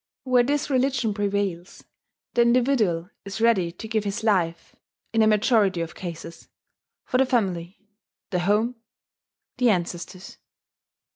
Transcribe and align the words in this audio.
Where 0.23 0.41
this 0.41 0.71
religion 0.71 1.13
prevails, 1.13 1.83
the 2.33 2.41
individual 2.41 3.11
is 3.23 3.39
ready 3.39 3.71
to 3.73 3.87
give 3.87 4.03
his 4.03 4.23
life, 4.23 4.75
in 5.13 5.21
a 5.21 5.27
majority 5.27 5.79
of 5.81 5.93
cases, 5.93 6.49
for 7.05 7.19
the 7.19 7.25
family, 7.27 7.77
the 8.31 8.39
home, 8.39 8.77
the 9.57 9.69
ancestors. 9.69 10.37